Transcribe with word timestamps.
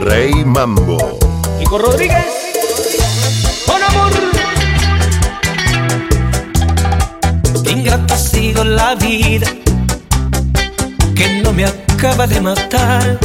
Rey 0.00 0.44
Mambo. 0.46 0.96
Kiko 1.58 1.76
Rodríguez, 1.76 2.24
con 3.66 3.82
amor. 3.82 4.10
Ingrata 7.68 8.14
ha 8.14 8.18
sido 8.18 8.64
la 8.64 8.94
vida 8.94 9.46
que 11.14 11.42
no 11.42 11.52
me 11.52 11.66
acaba 11.66 12.26
de 12.26 12.40
matar. 12.40 13.18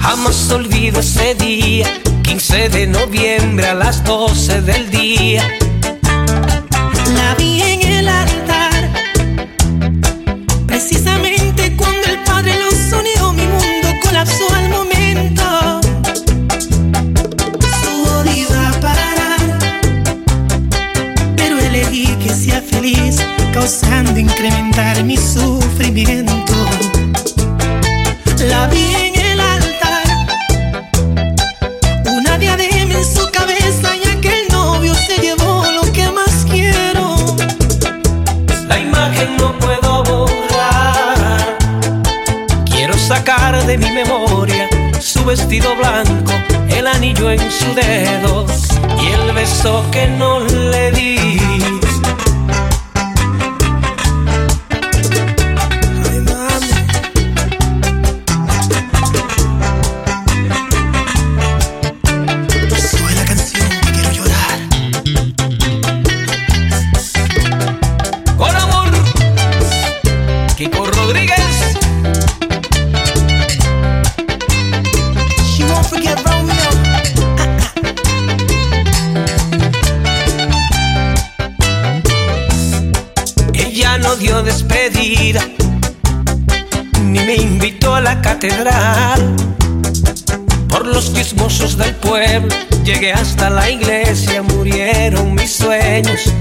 Jamás 0.00 0.50
olvido 0.50 1.00
ese 1.00 1.34
día, 1.34 1.86
15 2.22 2.70
de 2.70 2.86
noviembre 2.86 3.66
a 3.66 3.74
las 3.74 4.02
12 4.04 4.62
del 4.62 4.90
día. 4.90 5.46
La 7.14 7.34
vi 7.34 7.62
en 7.62 7.82
el 7.82 8.08
altar, 8.08 8.90
precisamente 10.66 11.76
de 43.52 43.78
mi 43.78 43.90
memoria 43.90 44.68
su 45.00 45.24
vestido 45.24 45.74
blanco, 45.74 46.32
el 46.68 46.86
anillo 46.86 47.30
en 47.30 47.40
su 47.50 47.74
dedo 47.74 48.44
y 49.00 49.06
el 49.06 49.32
beso 49.32 49.82
que 49.90 50.06
no 50.06 50.40
le 50.40 50.90
di. 50.92 51.87
Por 90.68 90.86
los 90.86 91.12
chismosos 91.12 91.76
del 91.76 91.94
pueblo 91.96 92.54
llegué 92.84 93.12
hasta 93.12 93.50
la 93.50 93.70
iglesia, 93.70 94.42
murieron 94.42 95.34
mis 95.34 95.52
sueños. 95.52 96.32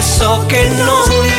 eso 0.00 0.48
que 0.48 0.64
no 0.70 1.29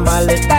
maleta 0.00 0.53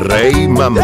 Rey 0.00 0.48
Mambo. 0.48 0.80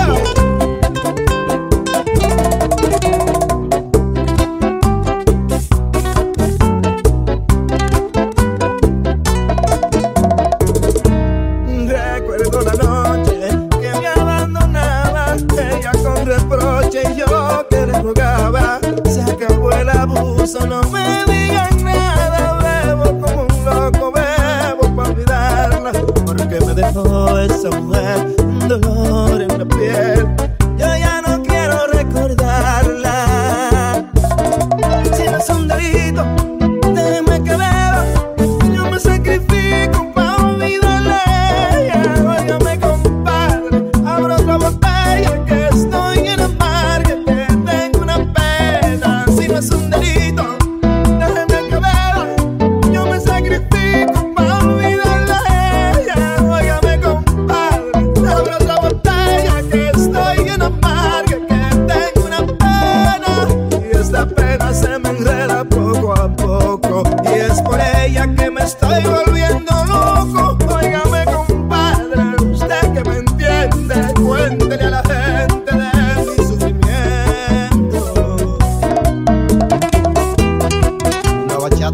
Recuerdo 11.86 12.60
la 12.60 12.74
noche 12.74 13.48
que 13.80 14.00
me 14.00 14.06
abandonaba, 14.06 15.36
ella 15.58 15.92
con 15.92 16.26
reproche 16.26 17.02
y 17.10 17.16
yo 17.18 17.66
que 17.70 17.86
le 17.86 18.02
rogaba. 18.02 18.80
Se 19.08 19.22
acabó 19.22 19.72
el 19.72 19.88
abuso, 19.88 20.66
no 20.66 20.82
me 20.90 21.24
digan 21.24 21.84
nada, 21.84 22.84
bebo 22.84 23.18
como 23.18 23.42
un 23.44 23.64
loco, 23.64 24.12
bebo 24.12 24.94
para 24.94 25.08
olvidarla, 25.08 25.92
porque 26.26 26.60
me 26.66 26.74
dejó 26.74 27.38
esa 27.38 27.70
mujer 27.70 28.35
dolor 28.68 29.42
en 29.42 29.58
la 29.58 29.64
piel. 29.64 30.65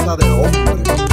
Bachata 0.02 0.16
de 0.16 0.30
hombre. 0.32 1.11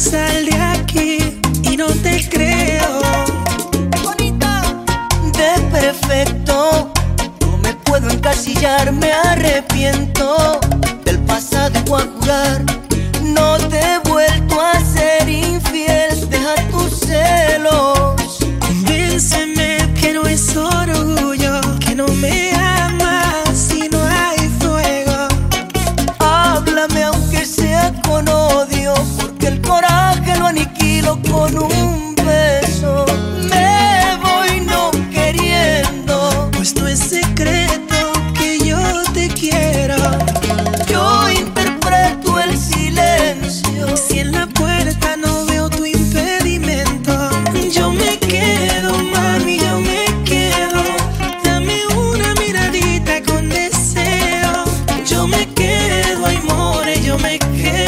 Sal 0.00 0.46
de 0.46 0.56
aquí. 0.56 1.40
Y 1.62 1.76
no 1.76 1.86
te 1.86 2.26
creo. 2.28 3.00
bonita 4.02 4.62
de 5.36 5.60
perfecto. 5.70 6.90
No 7.40 7.58
me 7.58 7.74
puedo 7.74 8.08
encasillar, 8.10 8.92
me 8.92 9.12
arrepiento 9.12 10.58
del 11.04 11.18
pasado 11.20 11.78
y 11.78 11.88
voy 11.88 12.02
a 12.02 12.06
jurar. 12.18 12.64
No 13.22 13.58
te 13.58 13.78
he 13.78 13.98
vuelto 14.08 14.60
a 14.60 14.80
ser 14.80 15.28
infiel, 15.28 16.28
deja 16.30 16.54
tus 16.70 17.00
celos. 17.00 18.38
Convénceme 18.60 19.78
que 20.00 20.14
no 20.14 20.26
es 20.26 20.56
orgullo, 20.56 21.60
que 21.78 21.94
no 21.94 22.06
me 22.08 22.52
amas 22.54 23.50
si 23.54 23.88
no 23.88 24.00
hay 24.02 24.48
fuego. 24.60 25.28
Háblame 26.18 27.02
aunque 27.02 27.44
sea 27.44 27.92
con 28.02 28.26
odio, 28.28 28.94
el 29.50 29.60
coraje 29.62 30.36
lo 30.38 30.46
aniquilo 30.46 31.20
con 31.30 31.58
un 31.58 32.14
beso. 32.14 33.04
Me 33.48 34.16
voy 34.22 34.60
no 34.60 34.90
queriendo, 35.12 36.50
pues 36.52 36.74
no 36.76 36.86
es 36.86 36.98
secreto 36.98 38.12
que 38.38 38.58
yo 38.60 38.78
te 39.12 39.28
quiera. 39.28 40.18
Yo 40.88 41.30
interpreto 41.30 42.38
el 42.38 42.56
silencio. 42.56 43.96
Si 43.96 44.20
en 44.20 44.32
la 44.32 44.46
puerta 44.46 45.16
no 45.16 45.44
veo 45.46 45.68
tu 45.68 45.84
impedimento, 45.84 47.12
yo 47.72 47.90
me 47.90 48.18
quedo, 48.18 48.92
mami, 49.14 49.58
yo 49.58 49.78
me 49.80 50.04
quedo. 50.24 50.82
Dame 51.44 51.78
una 51.96 52.34
miradita 52.34 53.22
con 53.22 53.48
deseo. 53.48 54.64
Yo 55.06 55.26
me 55.26 55.46
quedo, 55.54 56.26
amores, 56.26 57.04
yo 57.04 57.18
me 57.18 57.38
quedo. 57.38 57.79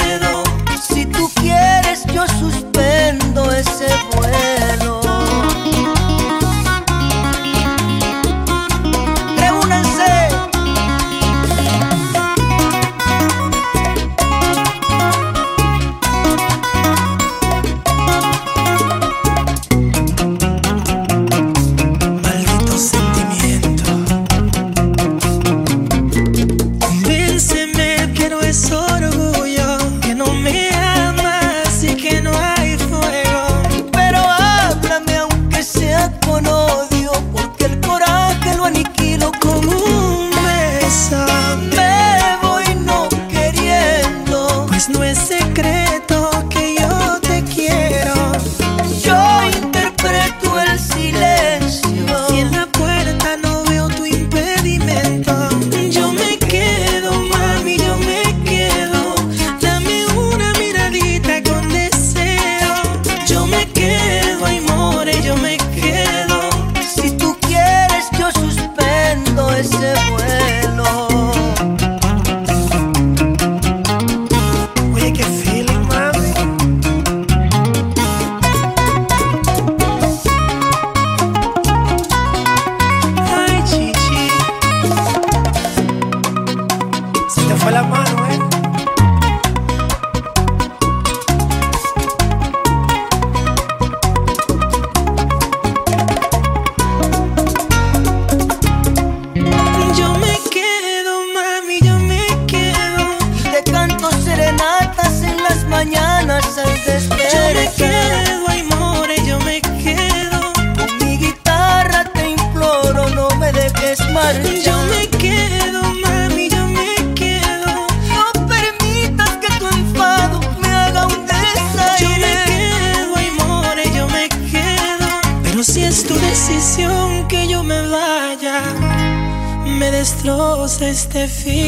Yo 130.83 131.62